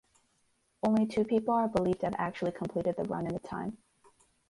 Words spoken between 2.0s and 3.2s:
have actually completed the